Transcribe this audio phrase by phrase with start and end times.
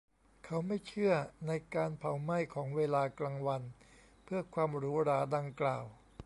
[0.45, 1.13] เขาไม่เชื่อ
[1.47, 3.61] ในการเผาไหม้ของเวลากลางวัน
[4.23, 5.83] เพื่อความหรูหราดังกล่าว